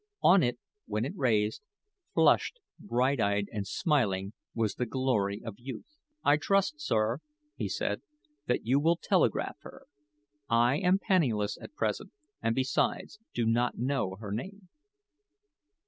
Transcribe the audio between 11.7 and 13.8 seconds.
present, and, besides, do not